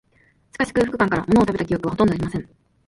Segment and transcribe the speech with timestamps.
[0.51, 2.49] しかし、空腹感から、ものを食べた記憶は、ほとんどありません